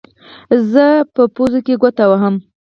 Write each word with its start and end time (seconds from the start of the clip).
زه 0.71 0.85
په 1.13 1.23
پوزو 1.35 1.59
کې 1.65 1.73
ګوتې 1.81 2.05
وهم. 2.07 2.35